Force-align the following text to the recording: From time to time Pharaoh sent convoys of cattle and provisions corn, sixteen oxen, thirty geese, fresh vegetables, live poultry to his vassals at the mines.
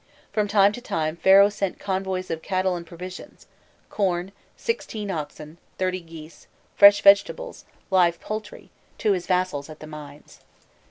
From 0.33 0.47
time 0.47 0.71
to 0.71 0.81
time 0.81 1.15
Pharaoh 1.15 1.49
sent 1.49 1.77
convoys 1.77 2.31
of 2.31 2.41
cattle 2.41 2.75
and 2.75 2.87
provisions 2.87 3.45
corn, 3.91 4.31
sixteen 4.57 5.11
oxen, 5.11 5.59
thirty 5.77 5.99
geese, 6.01 6.47
fresh 6.75 7.03
vegetables, 7.03 7.65
live 7.91 8.19
poultry 8.19 8.71
to 8.97 9.11
his 9.11 9.27
vassals 9.27 9.69
at 9.69 9.79
the 9.79 9.85
mines. 9.85 10.39